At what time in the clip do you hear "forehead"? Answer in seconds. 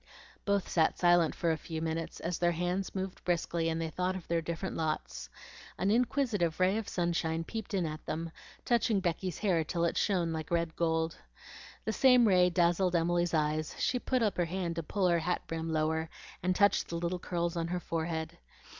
17.79-18.39